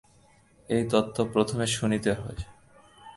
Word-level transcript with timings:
এই 0.69 0.83
তত্ত্ব 0.91 1.17
প্রথমে 1.33 1.65
শুনিতে 1.67 2.11
হয়। 2.13 2.39